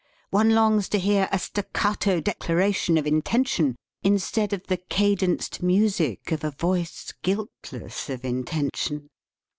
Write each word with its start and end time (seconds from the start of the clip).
One 0.31 0.55
longs 0.55 0.89
to 0.89 0.97
hear 0.97 1.29
a 1.31 1.37
staccato 1.37 2.19
declaration 2.21 2.97
of 2.97 3.05
intention, 3.05 3.75
instead 4.01 4.51
of 4.51 4.65
the 4.65 4.77
cadenced 4.77 5.61
music 5.61 6.31
of 6.31 6.43
a 6.43 6.49
voice 6.49 7.13
guiltless 7.21 8.09
of 8.09 8.25
intention. 8.25 9.11